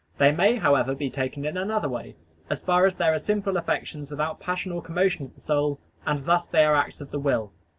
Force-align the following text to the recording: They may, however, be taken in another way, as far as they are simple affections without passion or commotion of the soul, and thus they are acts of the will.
They 0.17 0.31
may, 0.31 0.55
however, 0.55 0.95
be 0.95 1.11
taken 1.11 1.45
in 1.45 1.57
another 1.57 1.87
way, 1.87 2.15
as 2.49 2.63
far 2.63 2.87
as 2.87 2.95
they 2.95 3.05
are 3.05 3.19
simple 3.19 3.55
affections 3.55 4.09
without 4.09 4.39
passion 4.39 4.71
or 4.71 4.81
commotion 4.81 5.27
of 5.27 5.35
the 5.35 5.41
soul, 5.41 5.79
and 6.07 6.25
thus 6.25 6.47
they 6.47 6.63
are 6.65 6.73
acts 6.75 7.01
of 7.01 7.11
the 7.11 7.19
will. 7.19 7.51